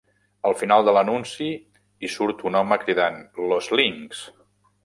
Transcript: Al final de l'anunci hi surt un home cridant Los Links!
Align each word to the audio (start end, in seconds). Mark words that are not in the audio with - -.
Al 0.49 0.55
final 0.61 0.85
de 0.87 0.95
l'anunci 0.95 1.49
hi 2.07 2.11
surt 2.15 2.41
un 2.51 2.57
home 2.63 2.81
cridant 2.87 3.23
Los 3.51 3.73
Links! 3.83 4.27